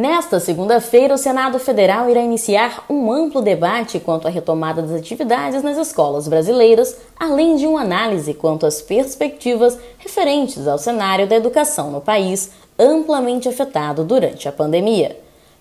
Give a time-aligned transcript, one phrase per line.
[0.00, 5.62] Nesta segunda-feira, o Senado Federal irá iniciar um amplo debate quanto à retomada das atividades
[5.62, 11.90] nas escolas brasileiras, além de uma análise quanto às perspectivas referentes ao cenário da educação
[11.90, 15.18] no país, amplamente afetado durante a pandemia.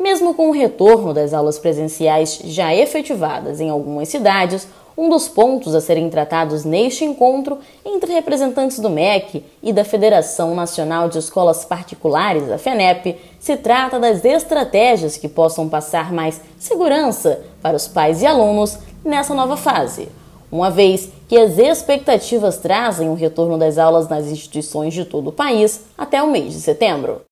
[0.00, 5.74] Mesmo com o retorno das aulas presenciais já efetivadas em algumas cidades, um dos pontos
[5.74, 11.64] a serem tratados neste encontro entre representantes do MEC e da Federação Nacional de Escolas
[11.64, 18.22] Particulares, a FENEP, se trata das estratégias que possam passar mais segurança para os pais
[18.22, 20.08] e alunos nessa nova fase,
[20.50, 25.32] uma vez que as expectativas trazem o retorno das aulas nas instituições de todo o
[25.32, 27.22] país até o mês de setembro.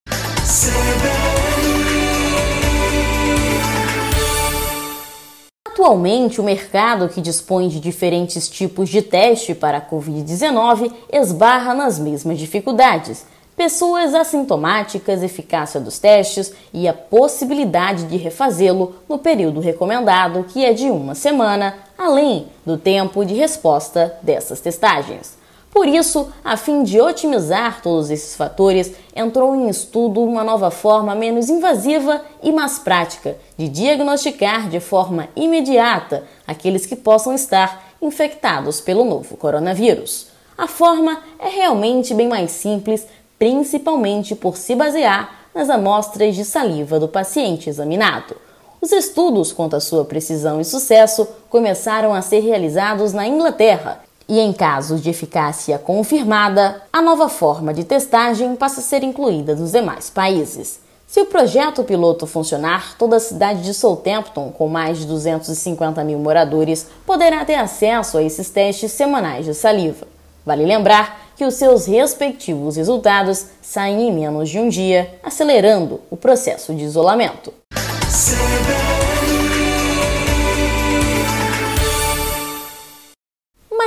[5.81, 11.99] Atualmente, o mercado que dispõe de diferentes tipos de teste para a Covid-19 esbarra nas
[11.99, 13.25] mesmas dificuldades.
[13.57, 20.75] Pessoas assintomáticas, eficácia dos testes e a possibilidade de refazê-lo no período recomendado, que é
[20.75, 25.40] de uma semana, além do tempo de resposta dessas testagens.
[25.73, 31.15] Por isso, a fim de otimizar todos esses fatores, entrou em estudo uma nova forma
[31.15, 38.81] menos invasiva e mais prática de diagnosticar de forma imediata aqueles que possam estar infectados
[38.81, 40.27] pelo novo coronavírus.
[40.59, 43.07] A forma é realmente bem mais simples,
[43.39, 48.37] principalmente por se basear nas amostras de saliva do paciente examinado.
[48.81, 54.39] Os estudos quanto à sua precisão e sucesso começaram a ser realizados na Inglaterra e
[54.39, 59.73] em casos de eficácia confirmada, a nova forma de testagem passa a ser incluída nos
[59.73, 60.79] demais países.
[61.05, 66.21] Se o projeto piloto funcionar, toda a cidade de Southampton, com mais de 250 mil
[66.21, 70.07] moradores, poderá ter acesso a esses testes semanais de saliva.
[70.47, 76.17] Vale lembrar que os seus respectivos resultados saem em menos de um dia, acelerando o
[76.17, 77.53] processo de isolamento.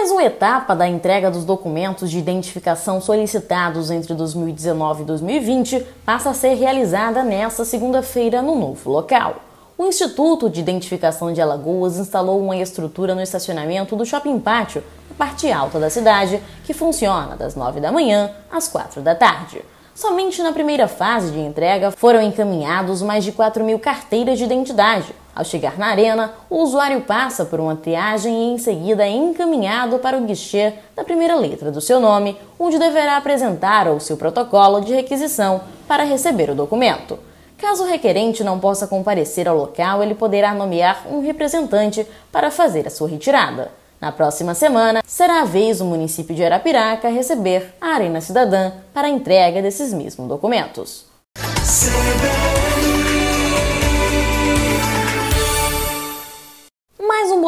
[0.04, 6.32] Mais uma etapa da entrega dos documentos de identificação solicitados entre 2019 e 2020 passa
[6.32, 9.38] a ser realizada nesta segunda-feira no novo local.
[9.78, 15.16] O Instituto de Identificação de Alagoas instalou uma estrutura no estacionamento do Shopping Pátio, na
[15.16, 19.64] parte alta da cidade, que funciona das 9 da manhã às 4 da tarde.
[19.96, 25.16] Somente na primeira fase de entrega foram encaminhados mais de 4 mil carteiras de identidade.
[25.36, 29.98] Ao chegar na arena, o usuário passa por uma triagem e em seguida é encaminhado
[29.98, 34.82] para o guichê da primeira letra do seu nome, onde deverá apresentar o seu protocolo
[34.82, 37.18] de requisição para receber o documento.
[37.58, 42.86] Caso o requerente não possa comparecer ao local, ele poderá nomear um representante para fazer
[42.86, 43.72] a sua retirada.
[44.00, 49.08] Na próxima semana, será a vez do município de Arapiraca receber a Arena Cidadã para
[49.08, 51.06] a entrega desses mesmos documentos.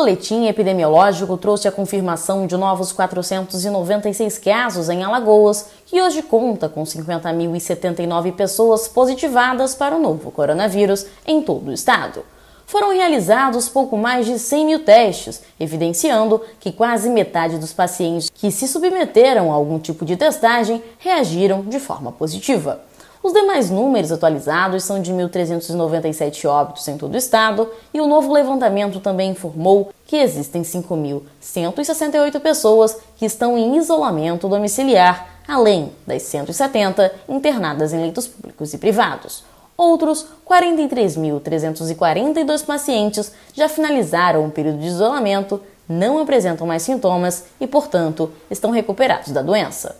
[0.05, 6.83] Boletim epidemiológico trouxe a confirmação de novos 496 casos em Alagoas, que hoje conta com
[6.83, 12.23] 50.079 pessoas positivadas para o novo coronavírus em todo o estado
[12.67, 18.49] foram realizados pouco mais de 100 mil testes, evidenciando que quase metade dos pacientes que
[18.49, 22.81] se submeteram a algum tipo de testagem reagiram de forma positiva.
[23.25, 28.31] Os demais números atualizados são de 1.397 óbitos em todo o estado e o novo
[28.31, 37.11] levantamento também informou que existem 5.168 pessoas que estão em isolamento domiciliar, além das 170
[37.27, 39.43] internadas em leitos públicos e privados.
[39.75, 48.31] Outros 43.342 pacientes já finalizaram o período de isolamento, não apresentam mais sintomas e, portanto,
[48.51, 49.95] estão recuperados da doença.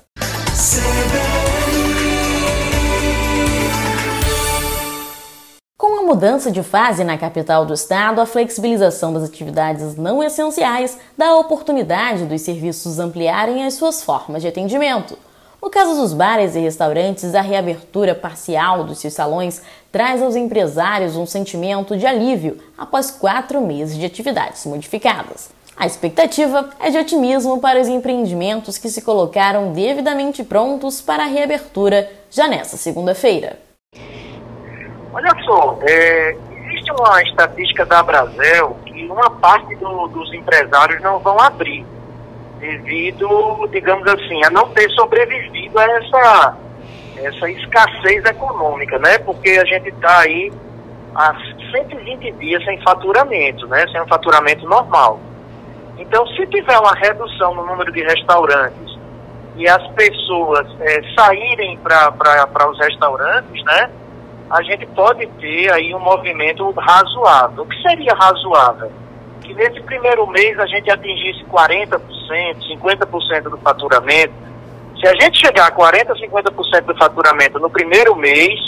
[6.06, 11.30] A mudança de fase na capital do estado, a flexibilização das atividades não essenciais dá
[11.30, 15.18] a oportunidade dos serviços ampliarem as suas formas de atendimento.
[15.60, 21.16] No caso dos bares e restaurantes, a reabertura parcial dos seus salões traz aos empresários
[21.16, 25.50] um sentimento de alívio após quatro meses de atividades modificadas.
[25.75, 31.28] A expectativa é de otimismo para os empreendimentos que se colocaram devidamente prontos para a
[31.28, 33.66] reabertura já nesta segunda-feira.
[35.15, 41.19] Olha só, é, existe uma estatística da Brasel que uma parte do, dos empresários não
[41.19, 41.85] vão abrir,
[42.59, 46.57] devido, digamos assim, a não ter sobrevivido a essa,
[47.15, 49.17] essa escassez econômica, né?
[49.19, 50.51] Porque a gente está aí
[51.15, 51.33] há
[51.71, 53.88] 120 dias sem faturamento, né?
[53.94, 55.21] Sem um faturamento normal.
[55.97, 59.00] Então, se tiver uma redução no número de restaurantes
[59.56, 63.89] e as pessoas é, saírem para os restaurantes, né?
[64.50, 67.63] A gente pode ter aí um movimento razoável.
[67.63, 68.92] O que seria razoável?
[69.42, 72.00] Que nesse primeiro mês a gente atingisse 40%,
[72.80, 74.33] 50% do faturamento.
[75.00, 78.59] Se a gente chegar a 40%, 50% do faturamento no primeiro mês,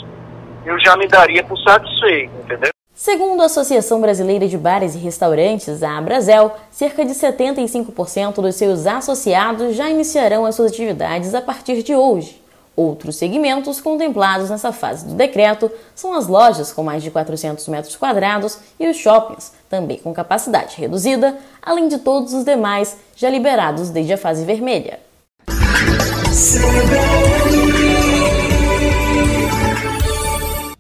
[0.66, 2.70] eu já me daria por satisfeito, entendeu?
[2.94, 8.88] Segundo a Associação Brasileira de Bares e Restaurantes, a Abrazel, cerca de 75% dos seus
[8.88, 12.42] associados já iniciarão as suas atividades a partir de hoje.
[12.78, 17.96] Outros segmentos contemplados nessa fase do decreto são as lojas com mais de 400 metros
[17.96, 23.90] quadrados e os shoppings, também com capacidade reduzida, além de todos os demais já liberados
[23.90, 25.00] desde a fase vermelha.